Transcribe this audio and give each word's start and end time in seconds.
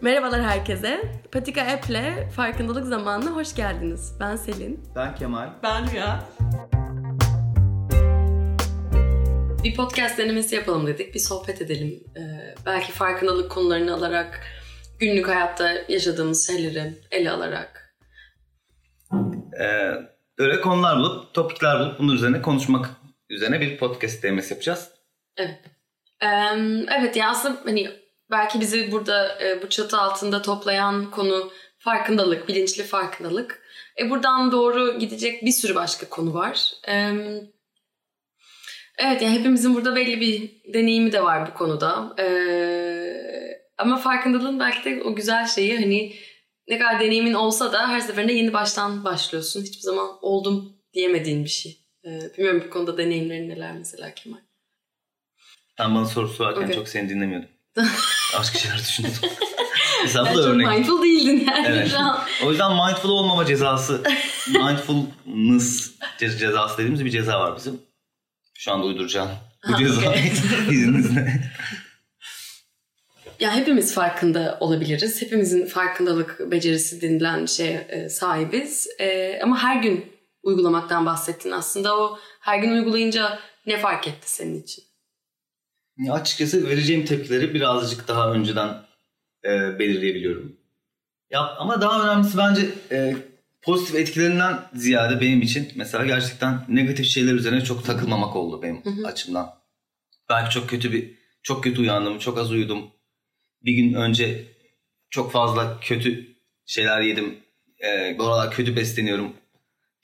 Merhabalar 0.00 0.42
herkese. 0.42 1.00
Patika 1.32 1.62
App'le 1.62 2.30
farkındalık 2.36 2.86
zamanına 2.86 3.30
hoş 3.30 3.54
geldiniz. 3.54 4.16
Ben 4.20 4.36
Selin. 4.36 4.84
Ben 4.96 5.14
Kemal. 5.14 5.48
Ben 5.62 5.90
Rüya. 5.92 6.24
Bir 9.64 9.74
podcast 9.74 10.18
denemesi 10.18 10.54
yapalım 10.54 10.86
dedik. 10.86 11.14
Bir 11.14 11.18
sohbet 11.18 11.62
edelim. 11.62 12.04
Ee, 12.16 12.54
belki 12.66 12.92
farkındalık 12.92 13.50
konularını 13.50 13.94
alarak, 13.94 14.40
günlük 14.98 15.28
hayatta 15.28 15.72
yaşadığımız 15.88 16.46
şeyleri 16.46 16.94
ele 17.10 17.30
alarak. 17.30 17.96
Ee, 19.60 19.92
öyle 20.38 20.60
konular 20.60 20.98
bulup, 20.98 21.34
topikler 21.34 21.80
bulup 21.80 21.98
bunun 21.98 22.14
üzerine 22.14 22.42
konuşmak 22.42 22.90
üzerine 23.30 23.60
bir 23.60 23.78
podcast 23.78 24.22
denemesi 24.22 24.54
yapacağız. 24.54 24.90
Evet. 25.36 25.60
Ee, 26.22 26.26
evet 26.98 27.16
ya 27.16 27.30
aslında 27.30 27.60
hani 27.64 28.05
belki 28.30 28.60
bizi 28.60 28.92
burada 28.92 29.42
e, 29.42 29.62
bu 29.62 29.68
çatı 29.68 29.98
altında 29.98 30.42
toplayan 30.42 31.10
konu 31.10 31.52
farkındalık, 31.78 32.48
bilinçli 32.48 32.82
farkındalık. 32.82 33.62
E, 34.00 34.10
buradan 34.10 34.52
doğru 34.52 34.98
gidecek 34.98 35.42
bir 35.44 35.50
sürü 35.50 35.74
başka 35.74 36.08
konu 36.08 36.34
var. 36.34 36.72
Ee, 36.88 37.12
evet 38.98 39.22
yani 39.22 39.38
hepimizin 39.38 39.74
burada 39.74 39.96
belli 39.96 40.20
bir 40.20 40.50
deneyimi 40.74 41.12
de 41.12 41.22
var 41.22 41.48
bu 41.50 41.54
konuda. 41.54 42.14
Ee, 42.18 43.16
ama 43.78 43.96
farkındalığın 43.96 44.60
belki 44.60 44.84
de 44.84 45.02
o 45.02 45.14
güzel 45.14 45.46
şeyi 45.46 45.78
hani 45.78 46.14
ne 46.68 46.78
kadar 46.78 47.00
deneyimin 47.00 47.34
olsa 47.34 47.72
da 47.72 47.88
her 47.88 48.00
seferinde 48.00 48.32
yeni 48.32 48.52
baştan 48.52 49.04
başlıyorsun. 49.04 49.62
Hiçbir 49.62 49.82
zaman 49.82 50.18
oldum 50.22 50.76
diyemediğin 50.94 51.44
bir 51.44 51.50
şey. 51.50 51.78
Ee, 52.04 52.20
bilmiyorum 52.38 52.62
bu 52.66 52.70
konuda 52.70 52.98
deneyimlerin 52.98 53.48
neler 53.48 53.72
mesela 53.72 54.14
Kemal. 54.14 54.38
Ben 55.78 55.94
bana 55.94 56.06
soru 56.06 56.28
sorarken 56.28 56.62
Okay. 56.62 56.74
çok 56.74 56.88
seni 56.88 57.08
dinlemiyordum. 57.08 57.48
Başka 58.38 58.58
şeyler 58.58 58.78
düşünüyordum. 58.78 59.20
Mesela 60.02 60.32
bu 60.34 60.38
da 60.38 60.42
örnek. 60.42 60.66
mindful 60.68 61.02
değildin 61.02 61.46
yani 61.50 61.66
Evet. 61.68 61.92
O 62.44 62.50
yüzden 62.50 62.72
mindful 62.72 63.08
olmama 63.10 63.46
cezası, 63.46 64.02
mindfulness 64.48 65.90
ce- 66.20 66.38
cezası 66.38 66.78
dediğimiz 66.78 67.04
bir 67.04 67.10
ceza 67.10 67.40
var 67.40 67.56
bizim. 67.56 67.80
Şu 68.54 68.72
anda 68.72 68.86
uyduracağım. 68.86 69.30
Bu 69.68 69.72
Ha, 69.72 69.78
ceza 69.78 70.10
okey. 70.10 70.32
izninizle. 70.70 71.42
Ya 73.40 73.54
hepimiz 73.56 73.94
farkında 73.94 74.56
olabiliriz. 74.60 75.22
Hepimizin 75.22 75.66
farkındalık 75.66 76.40
becerisi 76.50 77.00
denilen 77.02 77.46
şeye 77.46 77.86
e, 77.88 78.08
sahibiz. 78.08 78.86
E, 79.00 79.38
ama 79.42 79.62
her 79.62 79.76
gün 79.82 80.12
uygulamaktan 80.42 81.06
bahsettin 81.06 81.50
aslında. 81.50 81.98
O 81.98 82.18
her 82.40 82.58
gün 82.58 82.70
uygulayınca 82.72 83.38
ne 83.66 83.78
fark 83.78 84.08
etti 84.08 84.30
senin 84.32 84.62
için? 84.62 84.84
Açıkçası 86.10 86.68
vereceğim 86.68 87.04
tepkileri 87.04 87.54
birazcık 87.54 88.08
daha 88.08 88.32
önceden 88.32 88.68
e, 89.44 89.78
belirleyebiliyorum. 89.78 90.56
Ya 91.30 91.40
ama 91.56 91.80
daha 91.80 92.04
önemlisi 92.04 92.38
bence 92.38 92.68
e, 92.90 93.16
pozitif 93.62 93.94
etkilerinden 93.94 94.58
ziyade 94.74 95.20
benim 95.20 95.42
için 95.42 95.68
mesela 95.76 96.06
gerçekten 96.06 96.64
negatif 96.68 97.06
şeyler 97.06 97.32
üzerine 97.34 97.60
çok 97.64 97.84
takılmamak 97.84 98.36
oldu 98.36 98.62
benim 98.62 98.84
Hı 98.84 98.90
hı. 98.90 99.06
açımdan. 99.06 99.54
Belki 100.28 100.54
çok 100.54 100.68
kötü 100.68 100.92
bir 100.92 101.14
çok 101.42 101.64
kötü 101.64 101.80
uyandım, 101.80 102.18
çok 102.18 102.38
az 102.38 102.50
uyudum. 102.50 102.90
Bir 103.64 103.72
gün 103.72 103.94
önce 103.94 104.44
çok 105.10 105.32
fazla 105.32 105.80
kötü 105.80 106.36
şeyler 106.66 107.00
yedim. 107.00 107.38
E, 107.84 108.16
bu 108.18 108.24
aralar 108.24 108.50
kötü 108.50 108.76
besleniyorum 108.76 109.32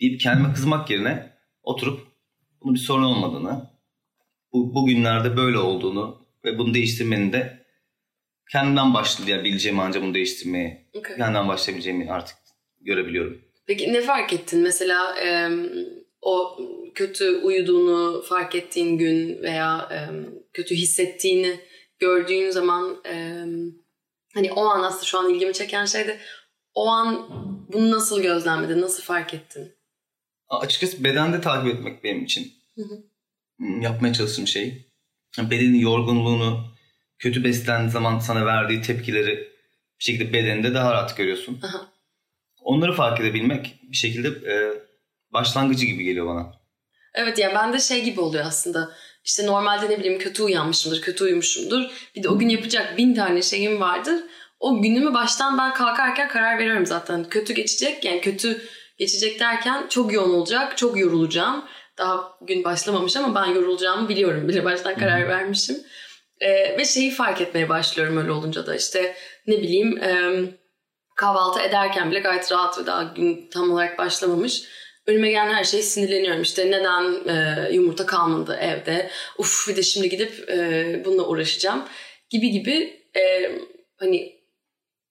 deyip 0.01 0.21
kendime 0.21 0.55
kızmak 0.55 0.91
yerine 0.91 1.33
oturup 1.63 2.07
bunun 2.63 2.75
bir 2.75 2.81
sorun 2.81 3.03
olmadığını, 3.03 3.71
bu, 4.53 4.75
bugünlerde 4.75 5.37
böyle 5.37 5.59
olduğunu 5.59 6.27
ve 6.45 6.59
bunu 6.59 6.75
değiştirmenin 6.75 7.33
de 7.33 7.67
kendimden 8.53 8.95
başlayabileceğimi 8.95 9.83
ancak 9.83 10.03
bunu 10.03 10.15
değiştirmeye, 10.15 10.83
Okay. 10.95 11.17
kendimden 11.17 11.49
başlayabileceğimi 11.49 12.13
artık 12.13 12.37
görebiliyorum. 12.81 13.43
Peki 13.67 13.93
ne 13.93 14.01
fark 14.01 14.33
ettin? 14.33 14.61
Mesela 14.61 15.19
e, 15.21 15.51
o 16.23 16.59
kötü 16.95 17.37
uyuduğunu 17.37 18.23
fark 18.23 18.55
ettiğin 18.55 18.99
gün 18.99 19.43
veya 19.43 19.89
e, 19.93 19.99
kötü 20.53 20.75
hissettiğini 20.75 21.61
gördüğün 21.99 22.51
zaman 22.51 22.97
e, 23.07 23.45
hani 24.35 24.53
o 24.53 24.61
an 24.61 24.83
aslında 24.83 25.05
şu 25.05 25.19
an 25.19 25.35
ilgimi 25.35 25.53
çeken 25.53 25.85
şey 25.85 26.07
de 26.07 26.19
o 26.75 26.87
an 26.89 27.29
bunu 27.73 27.91
nasıl 27.91 28.23
gözlemledin, 28.23 28.81
nasıl 28.81 29.03
fark 29.03 29.35
ettin? 29.35 29.73
Açıkçası 30.49 31.05
bedende 31.05 31.41
takip 31.41 31.75
etmek 31.75 32.05
benim 32.05 32.25
için 32.25 32.53
Hı 32.75 32.83
hı. 32.83 33.12
Yapmaya 33.81 34.13
çalıştığım 34.13 34.47
şey. 34.47 34.89
Bedenin 35.39 35.79
yorgunluğunu, 35.79 36.75
kötü 37.19 37.45
beslendiği 37.45 37.91
zaman 37.91 38.19
sana 38.19 38.47
verdiği 38.47 38.83
tepkileri 38.83 39.37
bir 39.99 40.05
şekilde 40.05 40.33
bedeninde 40.33 40.75
daha 40.75 40.93
rahat 40.93 41.17
görüyorsun. 41.17 41.61
Aha. 41.63 41.93
Onları 42.63 42.93
fark 42.93 43.21
edebilmek 43.21 43.79
bir 43.91 43.97
şekilde 43.97 44.29
e, 44.29 44.55
başlangıcı 45.33 45.87
gibi 45.87 46.05
geliyor 46.05 46.27
bana. 46.27 46.53
Evet 47.15 47.39
ya 47.39 47.53
ben 47.55 47.73
de 47.73 47.81
şey 47.81 48.05
gibi 48.05 48.21
oluyor 48.21 48.45
aslında. 48.47 48.93
İşte 49.25 49.47
normalde 49.47 49.91
ne 49.91 49.99
bileyim 49.99 50.19
kötü 50.19 50.43
uyanmışımdır, 50.43 51.01
kötü 51.03 51.25
uyumuşumdur. 51.25 51.83
Bir 52.17 52.23
de 52.23 52.29
o 52.29 52.39
gün 52.39 52.49
yapacak 52.49 52.99
bin 52.99 53.15
tane 53.15 53.43
şeyim 53.43 53.81
vardır. 53.81 54.25
O 54.61 54.83
günümü 54.83 55.15
baştan 55.15 55.59
ben 55.59 55.75
kalkarken 55.75 56.29
karar 56.29 56.59
veriyorum 56.59 56.87
zaten. 56.87 57.29
Kötü 57.29 57.53
geçecek 57.53 58.05
yani 58.05 58.21
kötü 58.21 58.63
geçecek 58.99 59.41
derken 59.41 59.87
çok 59.89 60.13
yoğun 60.13 60.35
olacak, 60.35 60.79
çok 60.79 60.99
yorulacağım. 60.99 61.65
Daha 61.99 62.39
gün 62.41 62.65
başlamamış 62.65 63.17
ama 63.17 63.35
ben 63.35 63.47
yorulacağımı 63.47 64.09
biliyorum 64.09 64.49
bile 64.49 64.65
baştan 64.65 64.95
karar 64.99 65.29
vermişim. 65.29 65.77
Ee, 66.41 66.79
ve 66.79 66.85
şeyi 66.85 67.11
fark 67.11 67.41
etmeye 67.41 67.69
başlıyorum 67.69 68.17
öyle 68.17 68.33
olunca 68.33 68.67
da 68.67 68.75
işte 68.75 69.15
ne 69.47 69.59
bileyim 69.59 70.03
em, 70.03 70.51
kahvaltı 71.17 71.61
ederken 71.61 72.11
bile 72.11 72.21
gayet 72.21 72.53
rahat 72.53 72.79
ve 72.79 72.87
daha 72.87 73.03
gün 73.03 73.49
tam 73.51 73.71
olarak 73.71 73.99
başlamamış. 73.99 74.63
Önüme 75.07 75.31
gelen 75.31 75.55
her 75.55 75.65
şeye 75.65 75.83
sinirleniyorum. 75.83 76.43
İşte 76.43 76.71
neden 76.71 77.29
e, 77.29 77.69
yumurta 77.73 78.07
kalmadı 78.07 78.59
evde? 78.61 79.11
Uf 79.39 79.69
bir 79.69 79.77
de 79.77 79.83
şimdi 79.83 80.09
gidip 80.09 80.51
e, 80.51 81.03
bununla 81.05 81.27
uğraşacağım. 81.27 81.85
Gibi 82.31 82.51
gibi 82.51 83.03
e, 83.17 83.51
hani 83.97 84.41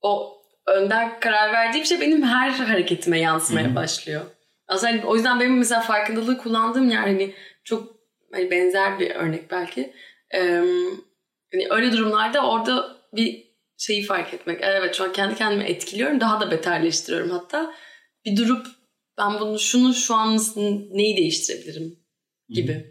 o 0.02 0.42
önden 0.68 1.20
karar 1.20 1.54
verdiğim 1.54 1.86
şey 1.86 2.02
benim 2.02 2.24
her 2.24 2.50
hareketime 2.50 3.20
yansımaya 3.20 3.68
Hı 3.68 3.72
hı. 3.72 3.76
başlıyor. 3.76 4.22
Aslında 4.72 4.92
hani 4.92 5.06
o 5.06 5.16
yüzden 5.16 5.40
benim 5.40 5.58
mesela 5.58 5.82
farkındalığı 5.82 6.38
kullandığım 6.38 6.90
yer 6.90 7.00
hani 7.00 7.34
çok 7.64 7.96
hani 8.32 8.52
benzer 8.52 9.00
bir 9.00 9.12
örnek 9.12 9.52
belki. 9.52 9.94
E, 10.34 10.40
hani 11.54 11.68
öyle 11.70 11.92
durumlarda 11.92 12.52
orada 12.52 12.98
bir 13.14 13.52
şeyi 13.78 14.04
fark 14.04 14.34
etmek. 14.34 14.60
Evet 14.62 14.96
şu 14.96 15.04
an 15.04 15.14
kendi 15.14 15.36
kendimi 15.36 15.64
etkiliyorum. 15.64 16.20
Daha 16.20 16.42
da 16.42 16.52
beterleştiriyorum 16.52 17.30
hatta. 17.30 17.74
Bir 18.26 18.38
durup 18.38 18.68
ben 19.18 19.40
bunu 19.40 19.60
şunu 19.60 19.94
şu 19.94 20.16
an 20.16 20.38
neyi 20.92 21.18
değiştirebilirim 21.18 22.00
gibi. 22.50 22.86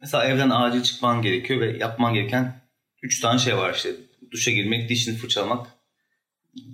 Mesela 0.00 0.24
evden 0.24 0.50
acil 0.50 0.82
çıkman 0.82 1.22
gerekiyor 1.22 1.60
ve 1.60 1.78
yapman 1.78 2.14
gereken 2.14 2.60
3 3.02 3.20
tane 3.20 3.38
şey 3.38 3.56
var 3.56 3.74
işte. 3.74 3.90
Duşa 4.30 4.50
girmek, 4.50 4.88
dişini 4.88 5.16
fırçalamak, 5.16 5.66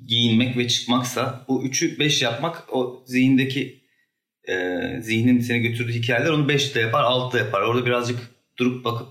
giyinmek 0.06 0.56
ve 0.56 0.68
çıkmaksa 0.68 1.44
bu 1.48 1.64
3'ü 1.64 1.98
5 1.98 2.22
yapmak 2.22 2.74
o 2.74 3.02
zihindeki 3.06 3.80
e, 4.48 4.78
zihnin 5.00 5.40
seni 5.40 5.60
götürdüğü 5.60 5.92
hikayeler 5.92 6.30
onu 6.30 6.46
5'te 6.46 6.80
yapar, 6.80 7.04
6'da 7.04 7.38
yapar. 7.38 7.62
Orada 7.62 7.86
birazcık 7.86 8.18
durup 8.58 8.84
bakıp 8.84 9.08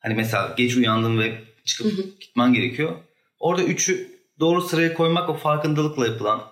hani 0.00 0.14
mesela 0.14 0.54
geç 0.56 0.76
uyandın 0.76 1.18
ve 1.18 1.32
çıkıp 1.64 1.92
Hı 1.92 1.96
hı. 1.96 2.06
gitmen 2.20 2.52
gerekiyor. 2.52 2.96
Orada 3.38 3.62
3'ü 3.62 4.08
doğru 4.40 4.62
sıraya 4.62 4.94
koymak 4.94 5.28
o 5.28 5.34
farkındalıkla 5.34 6.06
yapılan 6.06 6.42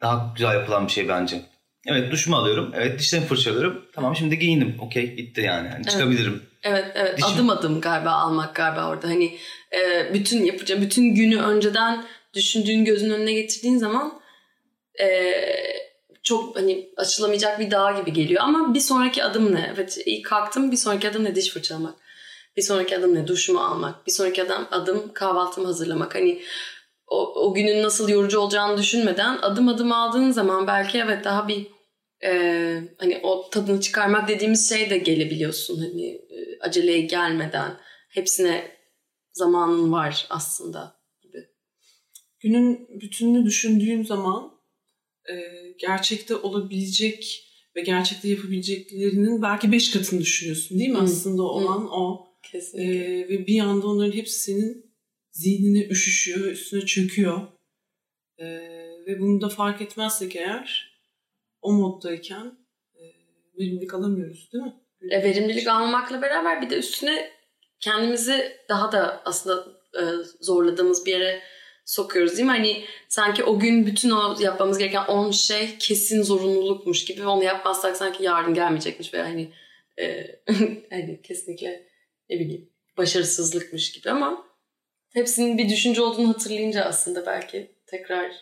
daha 0.00 0.32
güzel 0.36 0.54
yapılan 0.54 0.86
bir 0.86 0.92
şey 0.92 1.08
bence. 1.08 1.40
Evet 1.86 2.12
duşumu 2.12 2.36
alıyorum. 2.36 2.72
Evet 2.76 2.98
dişlerimi 2.98 3.28
fırçalıyorum. 3.28 3.84
Tamam 3.94 4.16
şimdi 4.16 4.38
giyindim. 4.38 4.76
Okey 4.80 5.16
bitti 5.16 5.40
yani. 5.40 5.68
Hani 5.68 5.80
Evet. 5.82 5.90
Çıkabilirim. 5.90 6.42
Evet 6.62 6.86
evet 6.94 7.18
Dişim- 7.18 7.34
adım 7.34 7.50
adım 7.50 7.80
galiba 7.80 8.10
almak 8.10 8.54
galiba 8.54 8.88
orada. 8.88 9.08
Hani 9.08 9.38
e, 9.72 10.14
bütün 10.14 10.44
yapacağım 10.44 10.82
bütün 10.82 11.14
günü 11.14 11.36
önceden 11.36 12.04
düşündüğün 12.34 12.84
gözün 12.84 13.10
önüne 13.10 13.32
getirdiğin 13.32 13.78
zaman 13.78 14.20
e, 15.00 15.32
çok 16.22 16.56
hani 16.56 16.90
açılamayacak 16.96 17.60
bir 17.60 17.70
dağ 17.70 18.00
gibi 18.00 18.12
geliyor. 18.12 18.42
Ama 18.42 18.74
bir 18.74 18.80
sonraki 18.80 19.24
adım 19.24 19.54
ne? 19.54 19.70
Evet 19.74 19.98
ilk 20.06 20.26
kalktım 20.26 20.72
bir 20.72 20.76
sonraki 20.76 21.08
adım 21.08 21.24
ne? 21.24 21.34
Diş 21.34 21.50
fırçalamak. 21.50 21.94
Bir 22.56 22.62
sonraki 22.62 22.98
adım 22.98 23.14
ne? 23.14 23.26
Duşumu 23.26 23.60
almak. 23.60 24.06
Bir 24.06 24.12
sonraki 24.12 24.42
adım, 24.42 24.68
adım 24.70 25.12
kahvaltımı 25.14 25.66
hazırlamak. 25.66 26.14
Hani 26.14 26.42
o, 27.06 27.46
o 27.46 27.54
günün 27.54 27.82
nasıl 27.82 28.08
yorucu 28.08 28.40
olacağını 28.40 28.78
düşünmeden 28.78 29.38
adım 29.42 29.68
adım 29.68 29.92
aldığın 29.92 30.30
zaman 30.30 30.66
belki 30.66 30.98
evet 30.98 31.24
daha 31.24 31.48
bir 31.48 31.66
e, 32.24 32.82
hani 32.98 33.20
o 33.22 33.50
tadını 33.50 33.80
çıkarmak 33.80 34.28
dediğimiz 34.28 34.68
şey 34.68 34.90
de 34.90 34.98
gelebiliyorsun. 34.98 35.80
Hani 35.80 36.06
e, 36.06 36.58
aceleye 36.60 37.00
gelmeden 37.00 37.70
hepsine 38.08 38.70
zamanın 39.32 39.92
var 39.92 40.26
aslında. 40.30 40.97
Günün 42.40 43.00
bütününü 43.00 43.46
düşündüğün 43.46 44.02
zaman 44.02 44.52
e, 45.30 45.34
gerçekte 45.78 46.36
olabilecek 46.36 47.44
ve 47.76 47.80
gerçekte 47.80 48.28
yapabileceklerinin 48.28 49.42
belki 49.42 49.72
beş 49.72 49.90
katını 49.90 50.20
düşünüyorsun 50.20 50.78
değil 50.78 50.90
mi? 50.90 50.98
Hı. 50.98 51.02
Aslında 51.02 51.42
Hı. 51.42 51.46
olan 51.46 51.88
o. 51.90 52.28
E, 52.44 52.50
Kesinlikle. 52.50 53.28
ve 53.28 53.46
bir 53.46 53.60
anda 53.60 53.86
onların 53.86 54.12
hepsi 54.12 54.38
senin 54.38 54.94
zihnine 55.32 55.86
üşüşüyor, 55.88 56.50
üstüne 56.50 56.86
çöküyor. 56.86 57.40
Ee, 58.38 58.46
ve 59.06 59.20
bunu 59.20 59.40
da 59.40 59.48
fark 59.48 59.82
etmezsek 59.82 60.36
eğer 60.36 60.98
o 61.62 61.72
moddayken 61.72 62.58
e, 62.94 63.02
verimlilik 63.58 63.94
alamıyoruz 63.94 64.52
değil 64.52 64.64
mi? 64.64 64.74
E, 65.10 65.22
verimlilik 65.22 65.68
almamakla 65.68 66.22
beraber 66.22 66.62
bir 66.62 66.70
de 66.70 66.78
üstüne 66.78 67.30
kendimizi 67.80 68.52
daha 68.68 68.92
da 68.92 69.22
aslında 69.24 69.66
e, 69.94 70.02
zorladığımız 70.40 71.06
bir 71.06 71.12
yere 71.12 71.42
sokuyoruz 71.88 72.32
değil 72.32 72.44
mi? 72.44 72.50
Hani 72.50 72.84
sanki 73.08 73.44
o 73.44 73.58
gün 73.58 73.86
bütün 73.86 74.10
o 74.10 74.36
yapmamız 74.40 74.78
gereken 74.78 75.04
10 75.04 75.30
şey 75.30 75.78
kesin 75.78 76.22
zorunlulukmuş 76.22 77.04
gibi 77.04 77.26
onu 77.26 77.44
yapmazsak 77.44 77.96
sanki 77.96 78.24
yarın 78.24 78.54
gelmeyecekmiş 78.54 79.14
ve 79.14 79.22
hani 79.22 79.52
e, 79.98 80.26
hani 80.90 81.20
kesinlikle 81.22 81.86
ne 82.30 82.40
bileyim 82.40 82.68
başarısızlıkmış 82.96 83.92
gibi 83.92 84.10
ama 84.10 84.44
hepsinin 85.12 85.58
bir 85.58 85.68
düşünce 85.68 86.02
olduğunu 86.02 86.28
hatırlayınca 86.28 86.84
aslında 86.84 87.26
belki 87.26 87.70
tekrar 87.86 88.32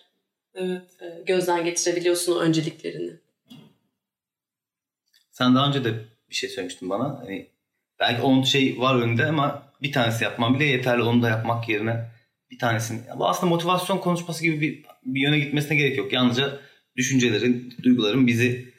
Evet. 0.54 0.82
e, 1.00 1.22
gözden 1.26 1.64
geçirebiliyorsun 1.64 2.36
o 2.36 2.38
önceliklerini. 2.38 3.12
Sen 5.30 5.54
daha 5.54 5.68
önce 5.68 5.84
de 5.84 5.94
bir 6.30 6.34
şey 6.34 6.50
söylemiştin 6.50 6.90
bana. 6.90 7.18
Hani 7.20 7.46
belki 8.00 8.22
10 8.22 8.42
şey 8.42 8.80
var 8.80 9.02
önünde 9.02 9.26
ama 9.26 9.72
bir 9.82 9.92
tanesi 9.92 10.24
yapmam 10.24 10.54
bile 10.54 10.64
yeterli. 10.64 11.02
Onu 11.02 11.22
da 11.22 11.28
yapmak 11.28 11.68
yerine 11.68 12.15
bir 12.50 12.58
tanesini. 12.58 13.00
Bu 13.18 13.28
aslında 13.28 13.50
motivasyon 13.50 13.98
konuşması 13.98 14.42
gibi 14.42 14.60
bir, 14.60 14.84
bir 15.04 15.20
yöne 15.20 15.38
gitmesine 15.38 15.76
gerek 15.76 15.98
yok. 15.98 16.12
Yalnızca 16.12 16.60
düşüncelerin, 16.96 17.74
duyguların 17.82 18.26
bizi 18.26 18.74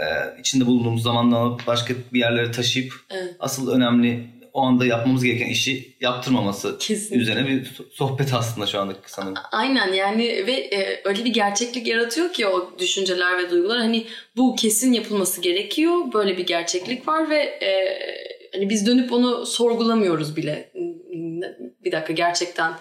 e, 0.00 0.04
içinde 0.40 0.66
bulunduğumuz 0.66 1.02
zamandan 1.02 1.36
alıp 1.36 1.66
başka 1.66 1.94
bir 2.12 2.18
yerlere 2.18 2.50
taşıyıp 2.50 2.92
Evet. 3.10 3.36
asıl 3.40 3.70
önemli 3.70 4.26
o 4.52 4.62
anda 4.62 4.86
yapmamız 4.86 5.24
gereken 5.24 5.46
işi 5.46 5.96
yaptırmaması 6.00 6.78
Kesinlikle. 6.78 7.16
üzerine 7.22 7.48
bir 7.48 7.64
so- 7.64 7.90
sohbet 7.92 8.34
aslında 8.34 8.66
şu 8.66 8.80
anda 8.80 8.94
sanırım. 9.06 9.34
Aynen 9.52 9.92
yani 9.92 10.22
ve 10.46 10.52
e, 10.52 11.00
öyle 11.04 11.24
bir 11.24 11.32
gerçeklik 11.32 11.86
yaratıyor 11.86 12.32
ki 12.32 12.46
o 12.46 12.78
düşünceler 12.78 13.38
ve 13.38 13.50
duygular 13.50 13.78
hani 13.78 14.06
bu 14.36 14.56
kesin 14.56 14.92
yapılması 14.92 15.40
gerekiyor 15.40 16.12
böyle 16.12 16.36
bir 16.38 16.46
gerçeklik 16.46 17.08
var 17.08 17.30
ve 17.30 17.38
e, 17.38 17.98
hani 18.52 18.70
biz 18.70 18.86
dönüp 18.86 19.12
onu 19.12 19.46
sorgulamıyoruz 19.46 20.36
bile 20.36 20.72
bir 21.84 21.92
dakika 21.92 22.12
gerçekten 22.12 22.72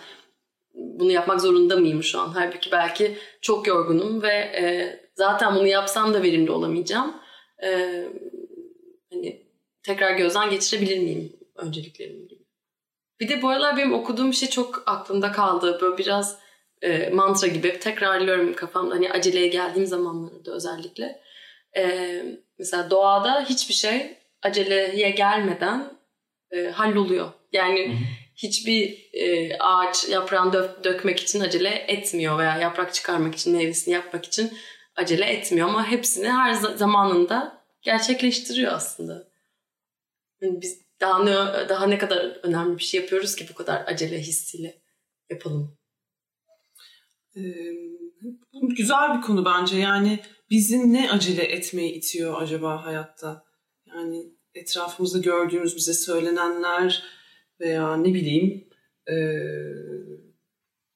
bunu 0.77 1.11
yapmak 1.11 1.41
zorunda 1.41 1.75
mıyım 1.75 2.03
şu 2.03 2.19
an 2.19 2.27
halbuki 2.27 2.71
belki 2.71 3.17
çok 3.41 3.67
yorgunum 3.67 4.21
ve 4.21 4.33
e, 4.33 4.93
zaten 5.15 5.55
bunu 5.55 5.67
yapsam 5.67 6.13
da 6.13 6.23
verimli 6.23 6.51
olamayacağım 6.51 7.15
E, 7.63 8.03
hani 9.13 9.45
tekrar 9.83 10.11
gözden 10.11 10.49
geçirebilir 10.49 10.99
miyim 10.99 11.33
önceliklerimi 11.55 12.27
gibi. 12.27 12.43
Bir 13.19 13.29
de 13.29 13.41
bu 13.41 13.49
aralar 13.49 13.77
benim 13.77 13.93
okuduğum 13.93 14.33
şey 14.33 14.49
çok 14.49 14.83
aklımda 14.85 15.31
kaldı. 15.31 15.79
Böyle 15.81 15.97
biraz 15.97 16.39
e, 16.81 17.09
mantra 17.09 17.47
gibi 17.47 17.79
tekrarlıyorum 17.79 18.53
kafamda. 18.53 18.95
Hani 18.95 19.11
aceleye 19.11 19.47
geldiğim 19.47 19.85
zamanlarda 19.85 20.51
özellikle. 20.51 21.21
E, 21.77 22.23
mesela 22.59 22.89
doğada 22.89 23.45
hiçbir 23.45 23.73
şey 23.73 24.17
aceleye 24.43 25.09
gelmeden 25.09 25.93
e, 26.51 26.67
halloluyor. 26.67 27.31
Yani 27.53 27.97
hiçbir 28.37 29.09
e, 29.13 29.57
ağaç 29.59 30.09
yaprağını 30.09 30.53
dök- 30.53 30.83
dökmek 30.83 31.19
için 31.19 31.39
acele 31.39 31.69
etmiyor 31.69 32.39
veya 32.39 32.57
yaprak 32.57 32.93
çıkarmak 32.93 33.35
için, 33.35 33.55
meyvesini 33.55 33.93
yapmak 33.93 34.25
için 34.25 34.53
acele 34.95 35.25
etmiyor 35.25 35.69
ama 35.69 35.87
hepsini 35.87 36.29
her 36.29 36.53
za- 36.53 36.77
zamanında 36.77 37.65
gerçekleştiriyor 37.81 38.71
aslında. 38.73 39.27
Yani 40.41 40.61
biz 40.61 40.81
daha 41.01 41.23
ne 41.23 41.33
daha 41.69 41.87
ne 41.87 41.97
kadar 41.97 42.39
önemli 42.43 42.77
bir 42.77 42.83
şey 42.83 43.01
yapıyoruz 43.01 43.35
ki 43.35 43.45
bu 43.49 43.53
kadar 43.53 43.83
acele 43.87 44.19
hissiyle 44.19 44.81
yapalım. 45.29 45.77
Ee, 47.35 47.41
güzel 48.77 49.17
bir 49.17 49.21
konu 49.21 49.45
bence. 49.45 49.77
Yani 49.77 50.19
bizi 50.49 50.93
ne 50.93 51.11
acele 51.11 51.43
etmeye 51.43 51.89
itiyor 51.89 52.41
acaba 52.41 52.85
hayatta? 52.85 53.43
Yani 53.85 54.23
etrafımızda 54.53 55.19
gördüğümüz 55.19 55.75
bize 55.75 55.93
söylenenler 55.93 57.03
veya 57.59 57.97
ne 57.97 58.13
bileyim 58.13 58.67
e, 59.09 59.15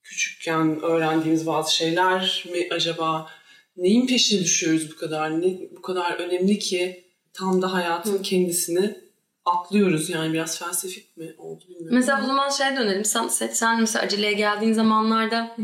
küçükken 0.04 0.81
öğrendiğimiz 0.81 1.48
bazı 1.48 1.75
şeyler 1.75 2.46
mi 2.52 2.68
acaba? 2.72 3.30
Neyin 3.78 4.08
peşine 4.08 4.40
düşüyoruz 4.40 4.92
bu 4.92 4.96
kadar? 4.96 5.42
Ne 5.42 5.60
bu 5.78 5.81
kadar 5.81 6.19
önemli 6.19 6.60
ki 6.60 7.04
tam 7.34 7.62
da 7.62 7.74
hayatın 7.74 8.18
Hı. 8.18 8.22
kendisini 8.22 8.96
atlıyoruz 9.46 10.10
yani 10.10 10.34
biraz 10.34 10.60
felsefik 10.60 11.18
mi 11.18 11.36
oldu 11.38 11.63
bilmiyorum. 11.69 11.96
Mesela 11.96 12.24
o 12.24 12.25
zaman 12.25 12.50
şey 12.50 12.78
dönelim. 12.78 13.06
Sen, 13.06 13.28
sen, 13.28 13.80
mesela 13.80 14.06
aceleye 14.06 14.34
geldiğin 14.34 14.74
zamanlarda 14.74 15.54
hı. 15.56 15.64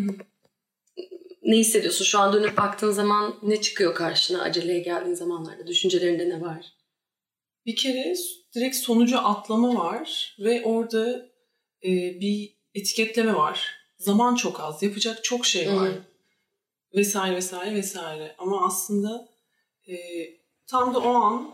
ne 1.44 1.58
hissediyorsun? 1.58 2.06
Şu 2.06 2.20
an 2.20 2.34
dönüp 2.34 2.58
baktığın 2.58 2.92
zaman 2.92 3.36
ne 3.44 3.62
çıkıyor 3.62 3.96
karşına 3.96 4.42
aceleye 4.42 4.80
geldiğin 4.80 5.16
zamanlarda? 5.16 5.68
Düşüncelerinde 5.68 6.30
ne 6.30 6.42
var? 6.42 6.74
Bir 7.66 7.76
kere 7.76 8.16
direkt 8.58 8.76
sonucu 8.76 9.20
atlama 9.20 9.76
var 9.76 10.36
ve 10.40 10.64
orada 10.64 11.30
e, 11.84 11.90
bir 12.20 12.58
etiketleme 12.74 13.36
var. 13.36 13.78
Zaman 13.98 14.36
çok 14.36 14.60
az, 14.60 14.84
yapacak 14.84 15.24
çok 15.24 15.46
şey 15.46 15.74
var. 15.74 15.90
Hı. 15.90 16.04
Vesaire 16.96 17.36
vesaire 17.36 17.76
vesaire. 17.76 18.36
Ama 18.38 18.66
aslında 18.66 19.30
e, 19.88 19.96
tam 20.68 20.94
da 20.94 21.00
o 21.00 21.10
an 21.10 21.52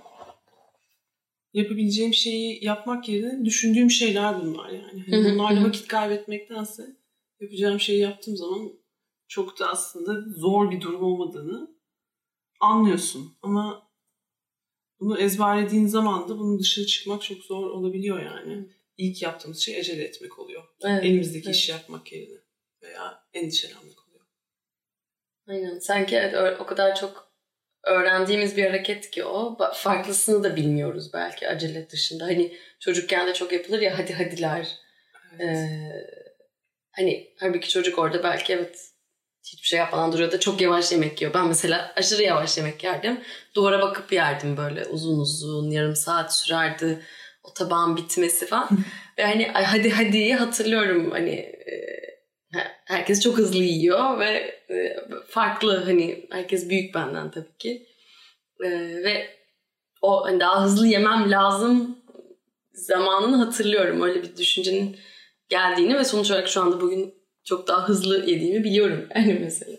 yapabileceğim 1.53 2.13
şeyi 2.13 2.65
yapmak 2.65 3.09
yerine 3.09 3.45
düşündüğüm 3.45 3.91
şeyler 3.91 4.41
bunlar 4.41 4.69
yani. 4.69 5.03
Hani 5.09 5.23
hı, 5.23 5.33
bunlarla 5.33 5.63
vakit 5.63 5.87
kaybetmektense 5.87 6.83
yapacağım 7.39 7.79
şeyi 7.79 7.99
yaptığım 7.99 8.37
zaman 8.37 8.71
çok 9.27 9.59
da 9.59 9.69
aslında 9.69 10.39
zor 10.39 10.71
bir 10.71 10.81
durum 10.81 11.03
olmadığını 11.03 11.67
anlıyorsun. 12.59 13.33
Ama 13.41 13.87
bunu 15.03 15.19
ezberlediğin 15.19 15.87
zaman 15.87 16.29
da 16.29 16.39
bunun 16.39 16.59
dışına 16.59 16.85
çıkmak 16.85 17.21
çok 17.21 17.37
zor 17.37 17.69
olabiliyor 17.69 18.19
yani. 18.19 18.67
İlk 18.97 19.21
yaptığımız 19.21 19.59
şey 19.59 19.79
acele 19.79 20.03
etmek 20.03 20.39
oluyor. 20.39 20.63
Evet, 20.83 21.03
Elimizdeki 21.03 21.45
evet. 21.45 21.55
işi 21.55 21.71
yapmak 21.71 22.11
yerine 22.11 22.39
veya 22.81 23.23
endişelenmek 23.33 24.07
oluyor. 24.07 24.25
Aynen. 25.47 25.79
Sanki 25.79 26.15
evet, 26.15 26.59
o 26.59 26.65
kadar 26.65 26.95
çok 26.95 27.33
öğrendiğimiz 27.83 28.57
bir 28.57 28.65
hareket 28.65 29.11
ki 29.11 29.25
o. 29.25 29.57
Farklısını 29.73 30.43
da 30.43 30.55
bilmiyoruz 30.55 31.13
belki 31.13 31.47
acele 31.47 31.89
dışında. 31.89 32.23
Hani 32.23 32.57
çocukken 32.79 33.27
de 33.27 33.33
çok 33.33 33.51
yapılır 33.51 33.81
ya 33.81 33.99
hadi 33.99 34.13
hadiler. 34.13 34.77
Evet. 35.39 35.57
Ee, 35.57 36.07
hani 36.91 37.33
halbuki 37.39 37.69
çocuk 37.69 37.99
orada 37.99 38.23
belki 38.23 38.53
evet 38.53 38.92
hiçbir 39.43 39.67
şey 39.67 39.79
yapmadan 39.79 40.11
duruyor 40.13 40.31
da 40.31 40.39
çok 40.39 40.61
yavaş 40.61 40.91
yemek 40.91 41.21
yiyor. 41.21 41.33
Ben 41.33 41.47
mesela 41.47 41.93
aşırı 41.95 42.23
yavaş 42.23 42.57
yemek 42.57 42.83
yerdim. 42.83 43.21
Duvara 43.55 43.81
bakıp 43.81 44.11
yerdim 44.13 44.57
böyle 44.57 44.85
uzun 44.85 45.19
uzun 45.19 45.71
yarım 45.71 45.95
saat 45.95 46.35
sürerdi 46.35 47.03
o 47.43 47.53
tabağın 47.53 47.97
bitmesi 47.97 48.45
falan. 48.45 48.69
ve 49.17 49.23
hani 49.23 49.47
hadi 49.47 49.89
hadiyi 49.89 50.35
hatırlıyorum 50.35 51.11
hani 51.11 51.29
e, 51.29 51.73
he- 52.53 52.71
herkes 52.85 53.21
çok 53.21 53.37
hızlı 53.37 53.63
yiyor 53.63 54.19
ve 54.19 54.29
e, 54.69 54.95
farklı 55.27 55.83
hani 55.83 56.27
herkes 56.31 56.69
büyük 56.69 56.95
benden 56.95 57.31
tabii 57.31 57.57
ki. 57.59 57.87
E, 58.63 58.69
ve 59.03 59.27
o 60.01 60.25
hani 60.25 60.39
daha 60.39 60.63
hızlı 60.63 60.87
yemem 60.87 61.31
lazım 61.31 61.97
zamanını 62.73 63.35
hatırlıyorum. 63.35 64.01
Öyle 64.01 64.23
bir 64.23 64.37
düşüncenin 64.37 64.97
geldiğini 65.49 65.97
ve 65.97 66.03
sonuç 66.03 66.31
olarak 66.31 66.47
şu 66.47 66.61
anda 66.61 66.81
bugün 66.81 67.22
çok 67.45 67.67
daha 67.67 67.89
hızlı 67.89 68.25
yediğimi 68.29 68.63
biliyorum. 68.63 69.05
Yani 69.15 69.39
mesela. 69.41 69.77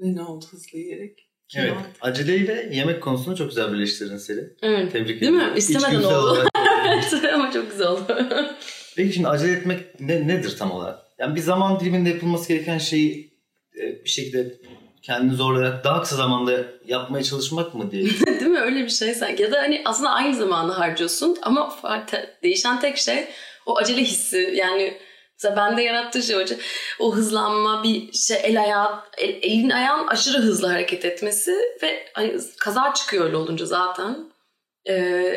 Ve 0.00 0.14
ne 0.14 0.22
oldu 0.22 0.44
hızlı 0.50 0.78
yiyerek? 0.78 1.28
Kilo 1.48 1.62
Evet. 1.62 1.72
aldım. 1.72 1.90
Aceleyle 2.00 2.68
yemek 2.72 3.02
konusunu 3.02 3.36
çok 3.36 3.48
güzel 3.48 3.72
birleştirdin 3.72 4.16
Seri. 4.16 4.40
Evet. 4.62 4.92
Tebrik 4.92 5.20
Değil 5.20 5.32
ederim. 5.32 5.52
mi? 5.52 5.58
İstemeden 5.58 6.02
oldu. 6.02 6.48
Ama 7.34 7.50
çok 7.52 7.70
güzel 7.70 7.86
oldu. 7.86 8.18
Peki 8.96 9.12
şimdi 9.12 9.28
acele 9.28 9.52
etmek 9.52 10.00
ne, 10.00 10.28
nedir 10.28 10.56
tam 10.58 10.70
olarak? 10.70 10.98
Yani 11.18 11.34
bir 11.34 11.40
zaman 11.40 11.80
diliminde 11.80 12.08
yapılması 12.08 12.48
gereken 12.48 12.78
şeyi 12.78 13.38
e, 13.80 14.04
bir 14.04 14.08
şekilde 14.08 14.54
kendini 15.02 15.34
zorlayarak 15.34 15.84
daha 15.84 16.02
kısa 16.02 16.16
zamanda 16.16 16.64
yapmaya 16.86 17.24
çalışmak 17.24 17.74
mı 17.74 17.90
diye. 17.90 18.04
Değil 18.26 18.42
mi? 18.50 18.60
Öyle 18.60 18.84
bir 18.84 18.88
şey 18.90 19.14
sanki. 19.14 19.42
Ya 19.42 19.52
da 19.52 19.58
hani 19.58 19.82
aslında 19.84 20.10
aynı 20.10 20.36
zamanı 20.36 20.72
harcıyorsun 20.72 21.36
ama 21.42 21.78
değişen 22.42 22.80
tek 22.80 22.96
şey 22.96 23.24
o 23.66 23.76
acele 23.76 24.00
hissi. 24.04 24.52
Yani 24.54 24.98
mesela 25.38 25.56
bende 25.56 25.82
yarattığı 25.82 26.22
şey 26.22 26.36
acı- 26.36 26.58
o 26.98 27.14
hızlanma, 27.14 27.82
bir 27.82 28.12
şey 28.12 28.36
el 28.42 28.60
ayağı, 28.60 29.00
el- 29.18 29.38
elin 29.42 29.70
ayağın 29.70 30.06
aşırı 30.06 30.38
hızlı 30.38 30.66
hareket 30.68 31.04
etmesi 31.04 31.54
ve 31.82 32.06
hani 32.14 32.34
kaza 32.60 32.94
çıkıyor 32.94 33.24
öyle 33.24 33.36
olunca 33.36 33.66
zaten. 33.66 34.16
Ee, 34.84 34.94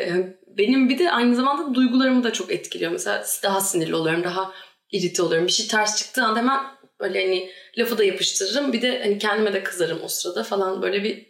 yani 0.08 0.36
benim 0.46 0.88
bir 0.88 0.98
de 0.98 1.10
aynı 1.12 1.36
zamanda 1.36 1.74
duygularımı 1.74 2.24
da 2.24 2.32
çok 2.32 2.52
etkiliyor. 2.52 2.92
Mesela 2.92 3.24
daha 3.42 3.60
sinirli 3.60 3.94
oluyorum, 3.94 4.24
daha 4.24 4.52
irite 4.92 5.22
oluyorum. 5.22 5.46
Bir 5.46 5.52
şey 5.52 5.66
ters 5.68 5.96
çıktığı 5.98 6.24
anda 6.24 6.38
hemen 6.38 6.60
böyle 7.00 7.24
hani 7.24 7.50
lafı 7.78 7.98
da 7.98 8.04
yapıştırırım. 8.04 8.72
Bir 8.72 8.82
de 8.82 9.02
hani 9.02 9.18
kendime 9.18 9.52
de 9.52 9.62
kızarım 9.62 10.00
o 10.04 10.08
sırada 10.08 10.44
falan 10.44 10.82
böyle 10.82 11.04
bir 11.04 11.28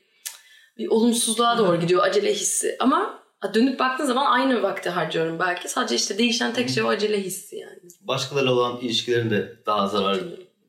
bir 0.78 0.88
olumsuzluğa 0.88 1.58
doğru 1.58 1.80
gidiyor 1.80 2.02
acele 2.04 2.34
hissi. 2.34 2.76
Ama 2.80 3.17
dönüp 3.54 3.78
baktığın 3.78 4.04
zaman 4.04 4.32
aynı 4.32 4.62
vakti 4.62 4.90
harcıyorum 4.90 5.38
belki. 5.38 5.68
Sadece 5.68 5.94
işte 5.94 6.18
değişen 6.18 6.54
tek 6.54 6.70
şey 6.70 6.82
o 6.82 6.88
acele 6.88 7.20
hissi 7.20 7.56
yani. 7.56 7.78
Başkalarıyla 8.00 8.52
olan 8.52 8.80
ilişkilerin 8.80 9.30
de 9.30 9.62
daha 9.66 9.88
zarar 9.88 10.20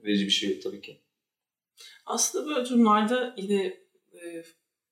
verici 0.04 0.26
bir 0.26 0.32
şey 0.32 0.60
tabii 0.60 0.82
ki. 0.82 1.02
Aslında 2.06 2.48
böyle 2.48 2.70
durumlarda 2.70 3.34
yine 3.38 3.64
e, 4.14 4.44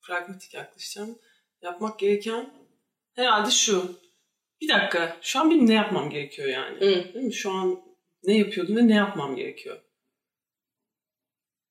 pragmatik 0.02 0.54
yaklaşacağım. 0.54 1.18
Yapmak 1.62 1.98
gereken 1.98 2.54
herhalde 3.14 3.50
şu. 3.50 3.98
Bir 4.60 4.68
dakika 4.68 5.16
şu 5.22 5.40
an 5.40 5.50
benim 5.50 5.66
ne 5.66 5.74
yapmam 5.74 6.10
gerekiyor 6.10 6.48
yani? 6.48 6.76
Hı. 6.76 7.14
Değil 7.14 7.24
mi? 7.24 7.34
Şu 7.34 7.50
an 7.50 7.80
ne 8.22 8.38
yapıyordum 8.38 8.76
ve 8.76 8.88
ne 8.88 8.94
yapmam 8.94 9.36
gerekiyor? 9.36 9.80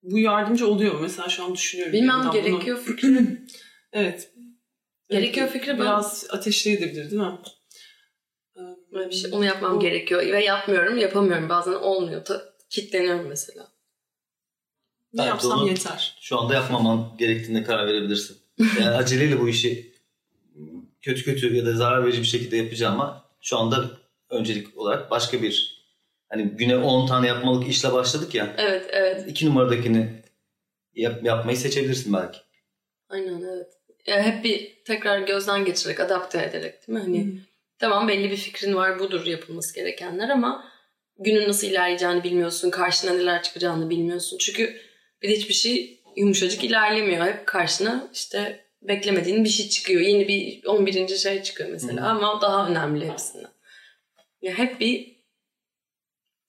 Bu 0.03 0.19
yardımcı 0.19 0.67
oluyor 0.67 0.93
mu? 0.93 0.99
Mesela 1.01 1.29
şu 1.29 1.43
an 1.43 1.53
düşünüyorum. 1.53 1.93
Bilmem 1.93 2.31
gerekiyor 2.33 2.77
Bunu... 2.77 2.95
fikri. 2.95 3.37
Evet. 3.93 4.31
Gerekiyor 5.09 5.47
fikri 5.47 5.67
ben- 5.67 5.79
Biraz 5.79 6.27
ateşleyebilir 6.29 7.11
değil 7.11 7.21
mi? 7.21 7.37
Böyle 8.93 9.09
bir 9.09 9.15
şey, 9.15 9.31
onu 9.33 9.45
yapmam 9.45 9.75
Bu- 9.75 9.79
gerekiyor 9.79 10.21
ve 10.21 10.43
yapmıyorum, 10.43 10.97
yapamıyorum. 10.97 11.49
Bazen 11.49 11.71
olmuyor. 11.73 12.25
Ta, 12.25 12.43
kitleniyorum 12.69 13.27
mesela. 13.27 13.67
Ne 15.13 15.21
Evet, 15.21 15.29
yapsam 15.29 15.59
onu- 15.59 15.67
yeter. 15.67 16.17
Şu 16.21 16.39
anda 16.39 16.53
yapmaman 16.53 17.17
gerektiğine 17.17 17.63
karar 17.63 17.87
verebilirsin. 17.87 18.37
Yani 18.59 18.89
aceleyle 18.95 19.39
bu 19.39 19.49
işi 19.49 19.93
kötü 21.01 21.23
kötü 21.23 21.55
ya 21.55 21.65
da 21.65 21.73
zarar 21.73 22.05
verici 22.05 22.19
bir 22.21 22.27
şekilde 22.27 22.57
yapacağım 22.57 22.93
ama 23.01 23.25
şu 23.41 23.57
anda 23.57 23.85
öncelik 24.29 24.77
olarak 24.77 25.11
başka 25.11 25.41
bir 25.41 25.83
hani 26.29 26.43
güne 26.43 26.77
10 26.77 27.07
tane 27.07 27.27
yapmalık 27.27 27.67
işle 27.69 27.93
başladık 27.93 28.35
ya. 28.35 28.55
Evet, 28.57 28.85
evet. 28.89 29.23
iki 29.27 29.45
numaradakini 29.45 30.23
yap, 30.95 31.23
yapmayı 31.23 31.57
seçebilirsin 31.57 32.13
belki. 32.13 32.39
Aynen 33.09 33.41
evet. 33.41 33.73
Ya 34.07 34.21
hep 34.21 34.43
bir 34.43 34.83
tekrar 34.85 35.19
gözden 35.19 35.65
geçirerek, 35.65 35.99
adapte 35.99 36.43
ederek 36.43 36.87
değil 36.87 36.99
mi? 36.99 37.03
Hani 37.03 37.25
Hı. 37.25 37.31
tamam 37.79 38.07
belli 38.07 38.31
bir 38.31 38.37
fikrin 38.37 38.75
var 38.75 38.99
budur 38.99 39.25
yapılması 39.25 39.75
gerekenler 39.75 40.29
ama 40.29 40.71
günün 41.19 41.47
nasıl 41.47 41.67
ilerleyeceğini 41.67 42.23
bilmiyorsun. 42.23 42.69
Karşına 42.69 43.13
neler 43.13 43.43
çıkacağını 43.43 43.89
bilmiyorsun. 43.89 44.37
Çünkü 44.37 44.81
bir 45.21 45.29
de 45.29 45.33
hiçbir 45.33 45.53
şey 45.53 46.03
yumuşacık 46.15 46.63
ilerlemiyor. 46.63 47.25
Hep 47.25 47.45
karşına 47.47 48.09
işte 48.13 48.65
beklemediğin 48.81 49.43
bir 49.43 49.49
şey 49.49 49.69
çıkıyor. 49.69 50.01
Yeni 50.01 50.27
bir 50.27 50.65
11. 50.65 51.07
şey 51.07 51.43
çıkıyor 51.43 51.69
mesela 51.69 52.01
Hı. 52.01 52.09
ama 52.09 52.41
daha 52.41 52.69
önemli 52.69 53.09
hepsinden. 53.09 53.51
Ya 54.41 54.53
hep 54.53 54.79
bir 54.79 55.17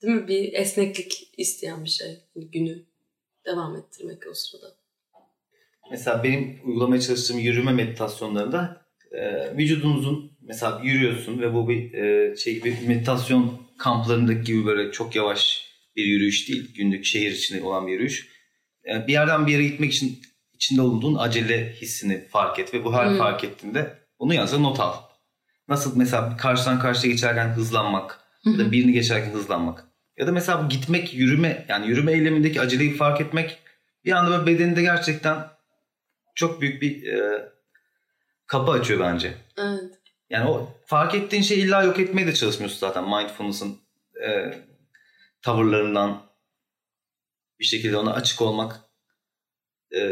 değil 0.02 0.14
mi 0.14 0.28
bir 0.28 0.52
esneklik 0.52 1.30
isteyen 1.36 1.84
bir 1.84 1.90
şey. 1.90 2.18
Hani 2.34 2.50
günü 2.50 2.84
devam 3.46 3.76
ettirmek 3.76 4.26
o 4.26 4.34
sırada. 4.34 4.77
Mesela 5.90 6.24
benim 6.24 6.60
uygulamaya 6.64 7.00
çalıştığım 7.00 7.38
yürüme 7.38 7.72
meditasyonlarında 7.72 8.82
e, 9.12 9.56
vücudunuzun 9.56 10.38
mesela 10.42 10.80
yürüyorsun 10.84 11.40
ve 11.40 11.54
bu 11.54 11.68
bir 11.68 11.94
e, 11.94 12.36
şey 12.36 12.54
gibi 12.54 12.76
meditasyon 12.86 13.62
kamplarındaki 13.78 14.42
gibi 14.42 14.66
böyle 14.66 14.92
çok 14.92 15.16
yavaş 15.16 15.68
bir 15.96 16.04
yürüyüş 16.04 16.48
değil. 16.48 16.74
Günlük 16.74 17.04
şehir 17.04 17.30
içinde 17.30 17.62
olan 17.62 17.86
bir 17.86 17.92
yürüyüş. 17.92 18.28
E, 18.90 19.06
bir 19.06 19.12
yerden 19.12 19.46
bir 19.46 19.52
yere 19.52 19.64
gitmek 19.64 19.92
için 19.92 20.20
içinde 20.54 20.82
olduğun 20.82 21.14
acele 21.18 21.72
hissini 21.72 22.24
fark 22.28 22.58
et 22.58 22.74
ve 22.74 22.84
bu 22.84 22.94
her 22.94 23.06
Hmm. 23.06 23.18
fark 23.18 23.44
ettiğinde 23.44 23.98
onu 24.18 24.34
yazı 24.34 24.62
not 24.62 24.80
al. 24.80 24.94
Nasıl 25.68 25.96
mesela 25.96 26.36
karşıdan 26.36 26.80
karşıya 26.80 27.12
geçerken 27.12 27.48
hızlanmak 27.48 28.20
ya 28.44 28.58
da 28.58 28.72
birini 28.72 28.92
geçerken 28.92 29.32
hızlanmak. 29.32 29.84
Ya 30.18 30.26
da 30.26 30.32
mesela 30.32 30.64
bu 30.64 30.68
gitmek, 30.68 31.14
yürüme 31.14 31.66
yani 31.68 31.88
yürüme 31.88 32.12
eylemindeki 32.12 32.60
aceleyi 32.60 32.94
fark 32.94 33.20
etmek 33.20 33.58
bir 34.04 34.12
anda 34.12 34.30
böyle 34.30 34.46
bedeninde 34.46 34.82
gerçekten 34.82 35.44
çok 36.38 36.60
büyük 36.60 36.82
bir 36.82 37.12
e, 37.12 37.48
kapı 38.46 38.72
açıyor 38.72 39.00
bence. 39.00 39.34
Evet. 39.56 39.98
Yani 40.30 40.50
o 40.50 40.68
fark 40.86 41.14
ettiğin 41.14 41.42
şeyi 41.42 41.64
illa 41.64 41.82
yok 41.82 41.98
etmeye 41.98 42.26
de 42.26 42.34
çalışmıyorsun 42.34 42.78
zaten 42.78 43.04
mindfulness'ın 43.04 43.78
e, 44.26 44.54
tavırlarından 45.42 46.22
bir 47.60 47.64
şekilde 47.64 47.96
ona 47.96 48.12
açık 48.12 48.42
olmak 48.42 48.80
e, 49.96 50.02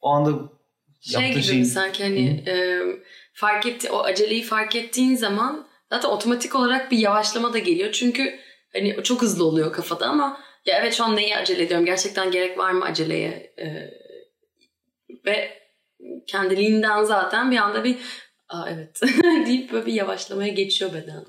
o 0.00 0.10
anda 0.10 0.52
Şey 1.00 1.30
gibi 1.30 1.42
şeyin 1.42 1.64
sanki 1.64 2.02
hani 2.02 2.44
e, 2.46 2.82
fark 3.32 3.66
etti 3.66 3.90
o 3.90 3.98
aceleyi 3.98 4.42
fark 4.42 4.76
ettiğin 4.76 5.16
zaman 5.16 5.68
zaten 5.90 6.08
otomatik 6.08 6.54
olarak 6.54 6.90
bir 6.90 6.98
yavaşlama 6.98 7.52
da 7.52 7.58
geliyor. 7.58 7.92
Çünkü 7.92 8.38
hani 8.72 9.02
çok 9.04 9.22
hızlı 9.22 9.44
oluyor 9.44 9.72
kafada 9.72 10.06
ama 10.06 10.40
ya 10.66 10.78
evet 10.78 10.94
şu 10.94 11.04
an 11.04 11.16
neyi 11.16 11.36
acele 11.36 11.62
ediyorum? 11.62 11.86
Gerçekten 11.86 12.30
gerek 12.30 12.58
var 12.58 12.70
mı 12.70 12.84
aceleye? 12.84 13.54
E, 13.58 13.66
ve 15.26 15.58
kendiliğinden 16.26 17.04
zaten 17.04 17.50
bir 17.50 17.56
anda 17.56 17.84
bir 17.84 17.96
Aa, 18.48 18.68
evet 18.70 19.00
deyip 19.46 19.72
böyle 19.72 19.86
bir 19.86 19.92
yavaşlamaya 19.92 20.52
geçiyor 20.52 20.92
beden. 20.92 21.24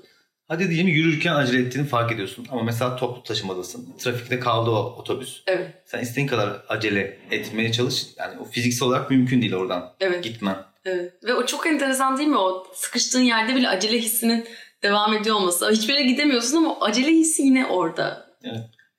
hadi 0.48 0.70
diyelim 0.70 0.88
yürürken 0.88 1.34
acele 1.34 1.62
ettiğini 1.62 1.86
fark 1.86 2.12
ediyorsun 2.12 2.46
ama 2.50 2.62
mesela 2.62 2.96
toplu 2.96 3.22
taşımadasın. 3.22 3.96
Trafikte 3.98 4.40
kaldı 4.40 4.70
o 4.70 4.96
otobüs. 4.98 5.42
Evet, 5.46 5.70
Sen 5.84 6.00
istediğin 6.00 6.26
kadar 6.26 6.64
acele 6.68 7.18
etmeye 7.30 7.72
çalış. 7.72 8.06
Yani 8.18 8.38
o 8.40 8.44
fiziksel 8.44 8.88
olarak 8.88 9.10
mümkün 9.10 9.40
değil 9.42 9.54
oradan 9.54 9.92
evet. 10.00 10.24
gitmen. 10.24 10.56
Evet. 10.84 11.12
Ve 11.24 11.34
o 11.34 11.46
çok 11.46 11.66
enteresan 11.66 12.16
değil 12.18 12.28
mi? 12.28 12.38
O 12.38 12.66
sıkıştığın 12.74 13.20
yerde 13.20 13.56
bile 13.56 13.68
acele 13.68 13.98
hissinin 13.98 14.46
devam 14.82 15.14
ediyor 15.14 15.36
olması. 15.36 15.70
Hiçbir 15.70 15.94
yere 15.94 16.04
gidemiyorsun 16.06 16.56
ama 16.56 16.80
acele 16.80 17.08
hissi 17.10 17.42
yine 17.42 17.66
orada. 17.66 18.30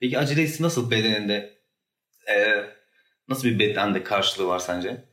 Peki 0.00 0.18
acele 0.18 0.42
hissi 0.42 0.62
nasıl 0.62 0.90
bedeninde 0.90 1.54
e, 2.28 2.34
nasıl 3.28 3.44
bir 3.44 3.58
bedende 3.58 4.04
karşılığı 4.04 4.46
var 4.46 4.58
sence? 4.58 5.04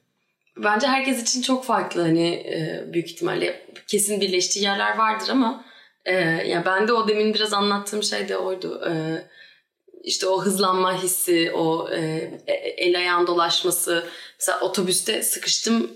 Bence 0.57 0.87
herkes 0.87 1.21
için 1.21 1.41
çok 1.41 1.65
farklı 1.65 2.01
hani 2.01 2.29
e, 2.29 2.83
büyük 2.93 3.09
ihtimalle 3.11 3.65
kesin 3.87 4.21
birleştiği 4.21 4.63
yerler 4.63 4.97
vardır 4.97 5.29
ama 5.29 5.65
e, 6.05 6.13
ya 6.47 6.65
ben 6.65 6.87
de 6.87 6.93
o 6.93 7.07
demin 7.07 7.33
biraz 7.33 7.53
anlattığım 7.53 8.03
şey 8.03 8.29
de 8.29 8.37
oydu. 8.37 8.81
E, 8.89 8.91
işte 10.03 10.27
o 10.27 10.41
hızlanma 10.41 11.03
hissi, 11.03 11.51
o 11.51 11.89
e, 11.91 11.99
e- 12.47 12.53
el 12.53 12.97
ayağın 12.97 13.27
dolaşması. 13.27 14.07
Mesela 14.39 14.59
otobüste 14.59 15.23
sıkıştım, 15.23 15.91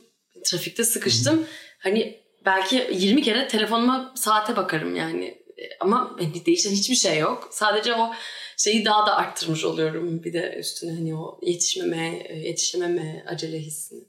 trafikte 0.45 0.83
sıkıştım. 0.83 1.47
Hani 1.79 2.19
belki 2.45 2.87
20 2.91 3.21
kere 3.21 3.47
telefonuma 3.47 4.13
saate 4.15 4.55
bakarım 4.55 4.95
yani. 4.95 5.42
E, 5.57 5.63
Ama 5.79 6.15
hani 6.19 6.45
değişen 6.45 6.71
hiçbir 6.71 6.95
şey 6.95 7.19
yok. 7.19 7.49
Sadece 7.51 7.93
o 7.95 8.11
şeyi 8.57 8.85
daha 8.85 9.07
da 9.07 9.15
arttırmış 9.15 9.65
oluyorum. 9.65 10.23
Bir 10.23 10.33
de 10.33 10.55
üstüne 10.59 10.91
hani 10.91 11.15
o 11.15 11.39
yetişmeme, 11.41 12.23
e, 12.29 12.39
yetişememe 12.39 13.25
acele 13.27 13.59
hissini. 13.59 14.03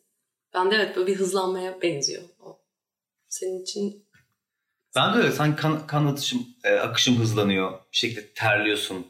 Ben 0.55 0.71
de 0.71 0.77
evet 0.77 0.97
böyle 0.97 1.07
bir 1.07 1.17
hızlanmaya 1.17 1.83
benziyor. 1.83 2.23
O. 2.41 2.59
Senin 3.29 3.63
için 3.63 4.05
Ben 4.97 5.15
de 5.15 5.19
öyle. 5.19 5.33
Sanki 5.33 5.63
kan, 5.63 5.87
kan 5.87 6.07
atışım, 6.07 6.47
e, 6.65 6.75
akışım 6.75 7.17
hızlanıyor. 7.19 7.73
Bir 7.73 7.97
şekilde 7.97 8.33
terliyorsun. 8.33 9.07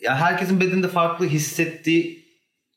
Ya 0.00 0.16
herkesin 0.16 0.60
bedeninde 0.60 0.88
farklı 0.88 1.26
hissettiği, 1.26 2.28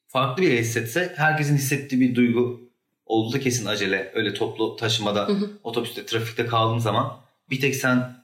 farklı 0.07 0.43
bir 0.43 0.59
hissetse 0.59 1.13
herkesin 1.17 1.55
hissettiği 1.57 2.01
bir 2.01 2.15
duygu 2.15 2.71
olduğu 3.05 3.33
da 3.33 3.39
kesin 3.39 3.65
acele. 3.65 4.11
Öyle 4.15 4.33
toplu 4.33 4.75
taşımada, 4.75 5.27
Hı 5.27 5.31
hı. 5.33 5.51
otobüste, 5.63 6.05
trafikte 6.05 6.45
kaldığın 6.45 6.77
zaman 6.79 7.21
bir 7.49 7.61
tek 7.61 7.75
sen 7.75 8.20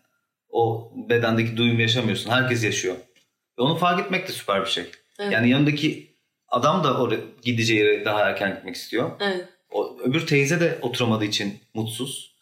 o 0.57 0.91
bedendeki 1.09 1.57
duyumu 1.57 1.81
yaşamıyorsun. 1.81 2.31
Herkes 2.31 2.63
yaşıyor. 2.63 2.95
Ve 3.59 3.61
onu 3.61 3.75
fark 3.75 3.99
etmek 3.99 4.27
de 4.27 4.31
süper 4.31 4.61
bir 4.61 4.69
şey. 4.69 4.83
Evet. 5.19 5.33
Yani 5.33 5.49
yanındaki 5.49 6.17
adam 6.47 6.83
da 6.83 7.01
oraya 7.01 7.19
gideceği 7.41 7.79
yere 7.79 8.05
daha 8.05 8.21
erken 8.21 8.55
gitmek 8.55 8.75
istiyor. 8.75 9.11
evet. 9.19 9.45
O, 9.71 9.97
öbür 10.03 10.27
teyze 10.27 10.59
de 10.59 10.79
oturamadığı 10.81 11.25
için 11.25 11.59
mutsuz. 11.73 12.37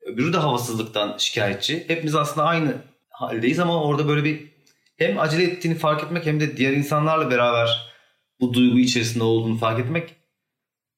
Öbürü 0.00 0.32
de 0.32 0.36
havasızlıktan 0.36 1.16
şikayetçi. 1.18 1.84
Hepimiz 1.88 2.14
aslında 2.14 2.46
aynı 2.46 2.74
haldeyiz 3.08 3.58
ama 3.58 3.84
orada 3.84 4.08
böyle 4.08 4.24
bir 4.24 4.48
hem 4.96 5.18
acele 5.18 5.42
ettiğini 5.42 5.74
fark 5.74 6.04
etmek 6.04 6.26
hem 6.26 6.40
de 6.40 6.56
diğer 6.56 6.72
insanlarla 6.72 7.30
beraber 7.30 7.92
bu 8.40 8.54
duygu 8.54 8.78
içerisinde 8.78 9.24
olduğunu 9.24 9.58
fark 9.58 9.80
etmek 9.80 10.14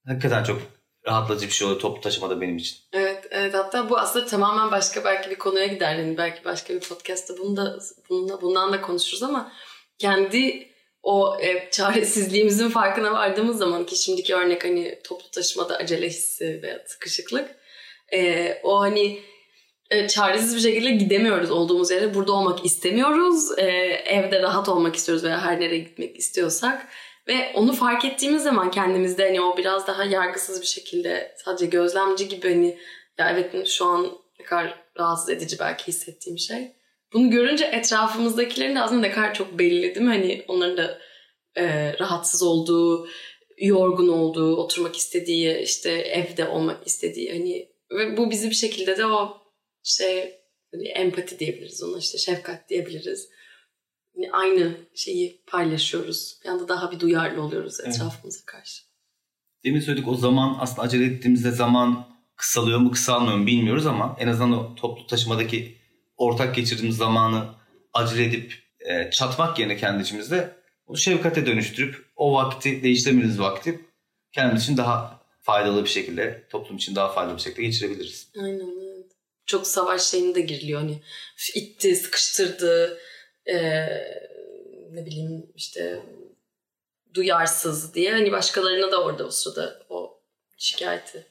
hakikaten 0.06 0.44
çok 0.44 0.62
rahatlatıcı 1.06 1.46
bir 1.46 1.52
şey 1.52 1.66
oluyor 1.66 1.80
toplu 1.80 2.00
taşımada 2.00 2.40
benim 2.40 2.56
için. 2.56 2.78
Evet, 2.92 3.19
evet. 3.30 3.54
Hatta 3.54 3.90
bu 3.90 3.98
aslında 3.98 4.26
tamamen 4.26 4.70
başka 4.70 5.04
belki 5.04 5.30
bir 5.30 5.38
konuya 5.38 5.66
gider. 5.66 5.94
Yani 5.94 6.16
belki 6.16 6.44
başka 6.44 6.74
bir 6.74 6.80
podcast'ta 6.80 7.38
bunu 7.38 7.56
da, 7.56 7.78
bununla, 8.10 8.40
bundan 8.42 8.72
da 8.72 8.80
konuşuruz 8.80 9.22
ama 9.22 9.52
kendi 9.98 10.70
o 11.02 11.36
e, 11.40 11.70
çaresizliğimizin 11.70 12.68
farkına 12.68 13.12
vardığımız 13.12 13.58
zaman 13.58 13.86
ki 13.86 13.96
şimdiki 13.96 14.34
örnek 14.34 14.64
hani 14.64 14.98
toplu 15.04 15.30
taşımada 15.30 15.76
acele 15.76 16.06
hissi 16.06 16.60
veya 16.62 16.78
sıkışıklık 16.86 17.60
e, 18.12 18.54
o 18.62 18.80
hani 18.80 19.20
e, 19.90 20.08
çaresiz 20.08 20.56
bir 20.56 20.60
şekilde 20.60 20.90
gidemiyoruz 20.90 21.50
olduğumuz 21.50 21.90
yere. 21.90 22.14
Burada 22.14 22.32
olmak 22.32 22.64
istemiyoruz. 22.64 23.58
E, 23.58 23.64
evde 24.06 24.42
rahat 24.42 24.68
olmak 24.68 24.96
istiyoruz 24.96 25.24
veya 25.24 25.44
her 25.44 25.60
nereye 25.60 25.78
gitmek 25.78 26.16
istiyorsak. 26.16 26.88
Ve 27.28 27.52
onu 27.54 27.72
fark 27.72 28.04
ettiğimiz 28.04 28.42
zaman 28.42 28.70
kendimizde 28.70 29.24
hani 29.26 29.40
o 29.40 29.56
biraz 29.56 29.86
daha 29.86 30.04
yargısız 30.04 30.60
bir 30.60 30.66
şekilde 30.66 31.34
sadece 31.44 31.66
gözlemci 31.66 32.28
gibi 32.28 32.48
hani 32.48 32.78
ya 33.18 33.30
evet 33.30 33.66
şu 33.66 33.84
an 33.84 34.18
ne 34.40 34.44
kadar 34.44 34.84
rahatsız 34.98 35.30
edici 35.30 35.58
belki 35.58 35.86
hissettiğim 35.88 36.38
şey. 36.38 36.72
Bunu 37.12 37.30
görünce 37.30 37.64
etrafımızdakilerin 37.64 38.74
de 38.74 38.80
aslında 38.80 39.00
ne 39.00 39.10
kadar 39.10 39.34
çok 39.34 39.58
belli 39.58 39.94
değil 39.94 40.06
mi? 40.06 40.12
Hani 40.12 40.44
onların 40.48 40.76
da 40.76 40.98
e, 41.56 41.92
rahatsız 41.98 42.42
olduğu, 42.42 43.08
yorgun 43.58 44.08
olduğu, 44.08 44.56
oturmak 44.56 44.96
istediği, 44.96 45.58
işte 45.58 45.90
evde 45.90 46.48
olmak 46.48 46.86
istediği 46.86 47.32
hani 47.32 47.68
ve 47.92 48.16
bu 48.16 48.30
bizi 48.30 48.50
bir 48.50 48.54
şekilde 48.54 48.96
de 48.96 49.06
o 49.06 49.36
şey 49.82 50.34
hani 50.72 50.88
empati 50.88 51.38
diyebiliriz 51.38 51.82
ona 51.82 51.98
işte 51.98 52.18
şefkat 52.18 52.68
diyebiliriz. 52.68 53.28
Yani 54.20 54.32
aynı 54.32 54.76
şeyi 54.94 55.40
paylaşıyoruz. 55.46 56.38
Bir 56.44 56.48
anda 56.48 56.68
daha 56.68 56.90
bir 56.90 57.00
duyarlı 57.00 57.42
oluyoruz 57.42 57.80
etrafımıza 57.80 58.40
karşı. 58.46 58.82
Demin 59.64 59.80
söyledik 59.80 60.08
o 60.08 60.14
zaman 60.14 60.56
aslında 60.60 60.82
acele 60.82 61.04
ettiğimizde 61.04 61.50
zaman 61.50 62.06
kısalıyor 62.36 62.78
mu 62.78 62.90
kısalmıyor 62.90 63.36
mu 63.36 63.46
bilmiyoruz 63.46 63.86
ama 63.86 64.16
en 64.18 64.28
azından 64.28 64.52
o 64.52 64.74
toplu 64.74 65.06
taşımadaki 65.06 65.78
ortak 66.16 66.54
geçirdiğimiz 66.54 66.96
zamanı 66.96 67.48
acele 67.92 68.24
edip 68.24 68.54
e, 68.80 69.10
çatmak 69.10 69.58
yerine 69.58 69.76
kendi 69.76 70.02
içimizde 70.02 70.56
onu 70.86 70.96
şefkate 70.96 71.46
dönüştürüp 71.46 72.06
o 72.16 72.34
vakti 72.34 72.82
değiştirmediğimiz 72.82 73.40
vakti 73.40 73.80
kendimiz 74.32 74.62
için 74.62 74.76
daha 74.76 75.20
faydalı 75.40 75.84
bir 75.84 75.88
şekilde 75.88 76.46
toplum 76.50 76.76
için 76.76 76.94
daha 76.94 77.12
faydalı 77.12 77.36
bir 77.36 77.42
şekilde 77.42 77.62
geçirebiliriz. 77.62 78.28
Aynen 78.38 78.70
evet. 78.84 79.06
Çok 79.46 79.66
savaş 79.66 80.02
şeyinde 80.02 80.34
de 80.34 80.40
giriliyor 80.40 80.80
hani 80.80 80.98
itti, 81.54 81.96
sıkıştırdı, 81.96 82.98
ee, 83.46 83.56
ne 84.90 85.06
bileyim 85.06 85.52
işte 85.56 86.02
duyarsız 87.14 87.94
diye 87.94 88.12
hani 88.12 88.32
başkalarına 88.32 88.92
da 88.92 89.04
orada 89.04 89.26
o 89.26 89.30
sırada 89.30 89.82
o 89.88 90.20
şikayeti 90.58 91.26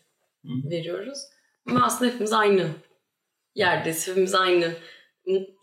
Hı. 0.46 0.70
veriyoruz. 0.70 1.20
Ama 1.66 1.86
aslında 1.86 2.12
hepimiz 2.12 2.34
aynı 2.34 2.70
yerdeyiz. 3.56 4.08
Hepimiz 4.08 4.36
aynı 4.36 4.74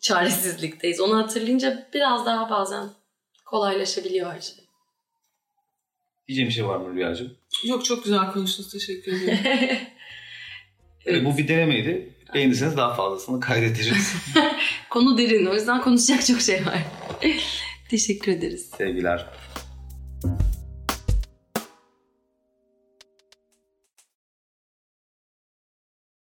çaresizlikteyiz. 0.03 1.01
Onu 1.01 1.17
hatırlayınca 1.19 1.89
biraz 1.95 2.27
daha 2.27 2.51
bazen 2.51 2.91
kolaylaşabiliyor 3.45 4.33
her 4.33 4.41
şey. 4.41 4.65
Diyeceğim 6.29 6.49
bir 6.49 6.55
şey 6.55 6.67
var 6.67 6.77
mı 6.77 6.95
Rüyacığım? 6.95 7.37
Yok 7.65 7.85
çok 7.85 8.05
güzel 8.05 8.33
konuştunuz. 8.33 8.73
Teşekkür 8.73 9.13
ederim. 9.13 9.79
Evet. 11.09 11.25
Bu 11.25 11.39
bir 11.39 11.49
denemeydi. 11.49 12.16
Beğendiyseniz 12.35 12.77
daha 12.77 12.95
fazlasını 12.95 13.41
kaydederiz. 13.41 14.15
Konu 14.91 15.19
derin. 15.19 15.47
O 15.47 15.55
yüzden 15.55 15.81
konuşacak 15.81 16.27
çok 16.27 16.41
şey 16.41 16.67
var. 16.67 16.83
Teşekkür 17.89 18.33
ederiz. 18.33 18.71
Sevgiler. 18.79 19.27